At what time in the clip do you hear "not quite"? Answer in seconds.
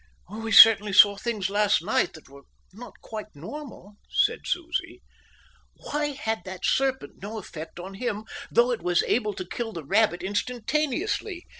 2.73-3.35